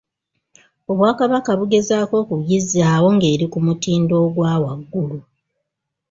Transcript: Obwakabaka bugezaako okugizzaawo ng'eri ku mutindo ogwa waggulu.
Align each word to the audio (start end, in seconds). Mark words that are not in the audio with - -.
Obwakabaka 0.91 1.51
bugezaako 1.59 2.13
okugizzaawo 2.23 3.07
ng'eri 3.15 3.45
ku 3.53 3.59
mutindo 3.65 4.13
ogwa 4.25 4.53
waggulu. 4.63 5.19